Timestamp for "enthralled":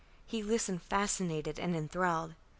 1.75-2.33